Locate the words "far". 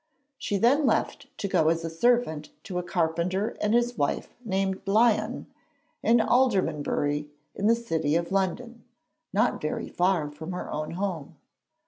9.89-10.31